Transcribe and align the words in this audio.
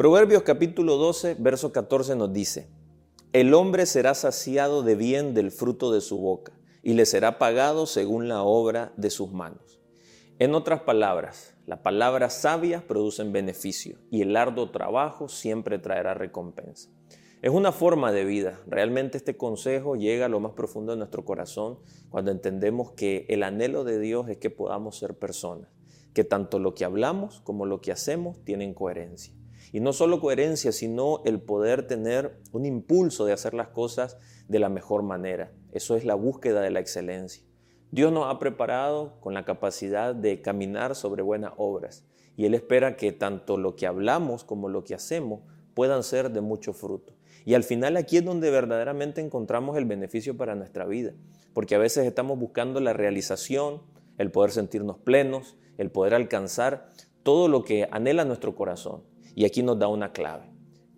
Proverbios 0.00 0.44
capítulo 0.44 0.96
12, 0.96 1.36
verso 1.40 1.72
14 1.72 2.16
nos 2.16 2.32
dice, 2.32 2.70
El 3.34 3.52
hombre 3.52 3.84
será 3.84 4.14
saciado 4.14 4.82
de 4.82 4.94
bien 4.94 5.34
del 5.34 5.50
fruto 5.50 5.92
de 5.92 6.00
su 6.00 6.16
boca, 6.16 6.58
y 6.82 6.94
le 6.94 7.04
será 7.04 7.38
pagado 7.38 7.84
según 7.84 8.26
la 8.26 8.42
obra 8.42 8.94
de 8.96 9.10
sus 9.10 9.30
manos. 9.30 9.78
En 10.38 10.54
otras 10.54 10.80
palabras, 10.80 11.54
las 11.66 11.80
palabras 11.80 12.32
sabias 12.32 12.82
producen 12.82 13.30
beneficio 13.30 13.98
y 14.10 14.22
el 14.22 14.34
arduo 14.36 14.70
trabajo 14.70 15.28
siempre 15.28 15.78
traerá 15.78 16.14
recompensa. 16.14 16.88
Es 17.42 17.50
una 17.50 17.70
forma 17.70 18.10
de 18.10 18.24
vida. 18.24 18.58
Realmente 18.66 19.18
este 19.18 19.36
consejo 19.36 19.96
llega 19.96 20.24
a 20.24 20.30
lo 20.30 20.40
más 20.40 20.52
profundo 20.52 20.92
de 20.92 20.98
nuestro 20.98 21.26
corazón 21.26 21.78
cuando 22.08 22.30
entendemos 22.30 22.92
que 22.92 23.26
el 23.28 23.42
anhelo 23.42 23.84
de 23.84 24.00
Dios 24.00 24.30
es 24.30 24.38
que 24.38 24.48
podamos 24.48 24.96
ser 24.96 25.18
personas, 25.18 25.68
que 26.14 26.24
tanto 26.24 26.58
lo 26.58 26.72
que 26.72 26.86
hablamos 26.86 27.42
como 27.42 27.66
lo 27.66 27.82
que 27.82 27.92
hacemos 27.92 28.42
tienen 28.46 28.72
coherencia. 28.72 29.34
Y 29.72 29.80
no 29.80 29.92
solo 29.92 30.20
coherencia, 30.20 30.72
sino 30.72 31.22
el 31.24 31.40
poder 31.40 31.86
tener 31.86 32.40
un 32.52 32.66
impulso 32.66 33.24
de 33.24 33.32
hacer 33.32 33.54
las 33.54 33.68
cosas 33.68 34.18
de 34.48 34.58
la 34.58 34.68
mejor 34.68 35.02
manera. 35.02 35.52
Eso 35.72 35.96
es 35.96 36.04
la 36.04 36.14
búsqueda 36.14 36.60
de 36.60 36.70
la 36.70 36.80
excelencia. 36.80 37.44
Dios 37.92 38.12
nos 38.12 38.32
ha 38.32 38.38
preparado 38.38 39.20
con 39.20 39.34
la 39.34 39.44
capacidad 39.44 40.14
de 40.14 40.42
caminar 40.42 40.94
sobre 40.94 41.22
buenas 41.22 41.52
obras 41.56 42.04
y 42.36 42.46
Él 42.46 42.54
espera 42.54 42.96
que 42.96 43.12
tanto 43.12 43.56
lo 43.56 43.76
que 43.76 43.86
hablamos 43.86 44.44
como 44.44 44.68
lo 44.68 44.84
que 44.84 44.94
hacemos 44.94 45.40
puedan 45.74 46.02
ser 46.02 46.30
de 46.30 46.40
mucho 46.40 46.72
fruto. 46.72 47.14
Y 47.44 47.54
al 47.54 47.64
final 47.64 47.96
aquí 47.96 48.16
es 48.18 48.24
donde 48.24 48.50
verdaderamente 48.50 49.20
encontramos 49.20 49.76
el 49.76 49.84
beneficio 49.84 50.36
para 50.36 50.54
nuestra 50.54 50.86
vida, 50.86 51.12
porque 51.52 51.74
a 51.74 51.78
veces 51.78 52.06
estamos 52.06 52.38
buscando 52.38 52.80
la 52.80 52.92
realización, 52.92 53.82
el 54.18 54.30
poder 54.30 54.52
sentirnos 54.52 54.98
plenos, 54.98 55.56
el 55.78 55.90
poder 55.90 56.14
alcanzar 56.14 56.90
todo 57.22 57.48
lo 57.48 57.64
que 57.64 57.88
anhela 57.90 58.24
nuestro 58.24 58.54
corazón. 58.54 59.02
Y 59.34 59.44
aquí 59.44 59.62
nos 59.62 59.78
da 59.78 59.88
una 59.88 60.12
clave. 60.12 60.50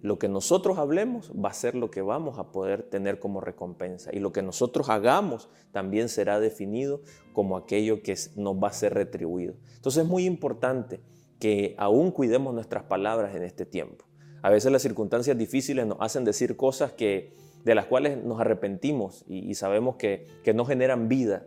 Lo 0.03 0.19
que 0.19 0.29
nosotros 0.29 0.79
hablemos 0.79 1.31
va 1.33 1.51
a 1.51 1.55
ser 1.55 1.77
lo 1.77 1.91
que 1.91 2.03
vamos 2.03 2.41
a 2.41 2.51
poder 2.51 2.83
tener 2.83 3.21
como 3.21 3.41
recompensa. 3.41 4.11
Y 4.13 4.19
lo 4.19 4.33
que 4.33 4.43
nosotros 4.43 4.89
hagamos 4.89 5.49
también 5.71 6.09
será 6.09 6.41
definido 6.41 7.03
como 7.33 7.57
aquello 7.57 8.03
que 8.03 8.17
nos 8.35 8.57
va 8.57 8.69
a 8.69 8.73
ser 8.73 8.95
retribuido. 8.95 9.55
Entonces 9.77 10.03
es 10.03 10.09
muy 10.09 10.25
importante 10.25 11.01
que 11.39 11.77
aún 11.79 12.11
cuidemos 12.11 12.53
nuestras 12.53 12.83
palabras 12.83 13.37
en 13.37 13.45
este 13.45 13.65
tiempo. 13.65 14.05
A 14.43 14.51
veces 14.51 14.73
las 14.73 14.83
circunstancias 14.83 15.39
difíciles 15.39 15.87
nos 15.87 15.99
hacen 16.01 16.25
decir 16.25 16.57
cosas 16.57 16.93
que, 16.93 17.33
de 17.65 17.77
las 17.77 17.87
cuales 17.87 18.25
nos 18.25 18.41
arrepentimos 18.41 19.25
y, 19.29 19.55
sabemos 19.55 19.95
que, 19.97 20.27
no 20.53 20.65
generan 20.65 21.07
vida. 21.07 21.47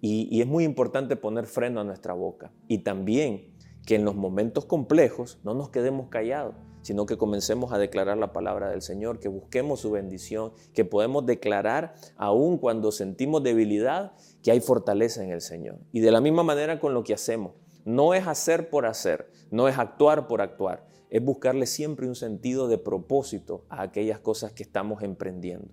Y 0.00 0.40
es 0.40 0.46
muy 0.46 0.62
importante 0.62 1.16
poner 1.16 1.46
freno 1.46 1.80
a 1.80 1.84
nuestra 1.84 2.14
boca. 2.14 2.52
Y 2.68 2.78
también 2.78 3.57
que 3.88 3.94
en 3.94 4.04
los 4.04 4.16
momentos 4.16 4.66
complejos 4.66 5.38
no 5.44 5.54
nos 5.54 5.70
quedemos 5.70 6.08
callados, 6.10 6.54
sino 6.82 7.06
que 7.06 7.16
comencemos 7.16 7.72
a 7.72 7.78
declarar 7.78 8.18
la 8.18 8.34
palabra 8.34 8.68
del 8.68 8.82
Señor, 8.82 9.18
que 9.18 9.30
busquemos 9.30 9.80
su 9.80 9.90
bendición, 9.90 10.52
que 10.74 10.84
podemos 10.84 11.24
declarar 11.24 11.94
aún 12.18 12.58
cuando 12.58 12.92
sentimos 12.92 13.42
debilidad, 13.42 14.12
que 14.42 14.50
hay 14.50 14.60
fortaleza 14.60 15.24
en 15.24 15.30
el 15.30 15.40
Señor. 15.40 15.78
Y 15.90 16.00
de 16.00 16.10
la 16.10 16.20
misma 16.20 16.42
manera 16.42 16.80
con 16.80 16.92
lo 16.92 17.02
que 17.02 17.14
hacemos, 17.14 17.52
no 17.86 18.12
es 18.12 18.26
hacer 18.26 18.68
por 18.68 18.84
hacer, 18.84 19.30
no 19.50 19.68
es 19.68 19.78
actuar 19.78 20.26
por 20.26 20.42
actuar, 20.42 20.86
es 21.08 21.24
buscarle 21.24 21.64
siempre 21.64 22.06
un 22.06 22.14
sentido 22.14 22.68
de 22.68 22.76
propósito 22.76 23.64
a 23.70 23.80
aquellas 23.80 24.18
cosas 24.18 24.52
que 24.52 24.64
estamos 24.64 25.02
emprendiendo. 25.02 25.72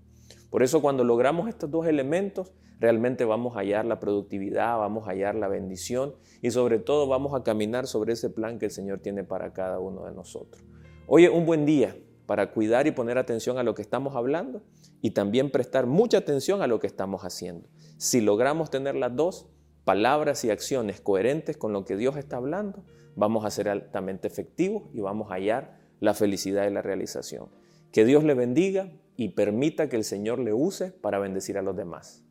Por 0.55 0.63
eso 0.63 0.81
cuando 0.81 1.03
logramos 1.03 1.49
estos 1.49 1.69
dos 1.69 1.85
elementos, 1.85 2.53
realmente 2.79 3.25
vamos 3.25 3.57
a 3.57 3.59
hallar 3.59 3.83
la 3.83 3.99
productividad, 3.99 4.77
vamos 4.77 5.05
a 5.05 5.11
hallar 5.11 5.35
la 5.35 5.49
bendición 5.49 6.15
y 6.41 6.49
sobre 6.49 6.79
todo 6.79 7.07
vamos 7.07 7.33
a 7.33 7.43
caminar 7.43 7.87
sobre 7.87 8.13
ese 8.13 8.29
plan 8.29 8.57
que 8.57 8.67
el 8.67 8.71
Señor 8.71 8.99
tiene 8.99 9.25
para 9.25 9.51
cada 9.51 9.79
uno 9.79 10.05
de 10.05 10.13
nosotros. 10.13 10.63
Hoy 11.07 11.25
es 11.25 11.29
un 11.29 11.45
buen 11.45 11.65
día 11.65 11.97
para 12.25 12.53
cuidar 12.53 12.87
y 12.87 12.91
poner 12.91 13.17
atención 13.17 13.57
a 13.57 13.63
lo 13.63 13.75
que 13.75 13.81
estamos 13.81 14.15
hablando 14.15 14.61
y 15.01 15.11
también 15.11 15.51
prestar 15.51 15.87
mucha 15.87 16.19
atención 16.19 16.61
a 16.61 16.67
lo 16.67 16.79
que 16.79 16.87
estamos 16.87 17.25
haciendo. 17.25 17.67
Si 17.97 18.21
logramos 18.21 18.69
tener 18.69 18.95
las 18.95 19.13
dos, 19.13 19.49
palabras 19.83 20.45
y 20.45 20.51
acciones 20.51 21.01
coherentes 21.01 21.57
con 21.57 21.73
lo 21.73 21.83
que 21.83 21.97
Dios 21.97 22.15
está 22.15 22.37
hablando, 22.37 22.85
vamos 23.17 23.43
a 23.43 23.51
ser 23.51 23.67
altamente 23.67 24.29
efectivos 24.29 24.83
y 24.93 25.01
vamos 25.01 25.31
a 25.31 25.33
hallar 25.33 25.79
la 25.99 26.13
felicidad 26.13 26.65
y 26.65 26.71
la 26.71 26.81
realización. 26.81 27.49
Que 27.95 28.03
Dios 28.03 28.25
le 28.25 28.33
bendiga 28.33 28.91
y 29.15 29.29
permita 29.29 29.87
que 29.87 29.95
el 29.95 30.03
Señor 30.03 30.39
le 30.39 30.51
use 30.51 30.91
para 30.91 31.17
bendecir 31.17 31.57
a 31.57 31.61
los 31.61 31.77
demás. 31.77 32.24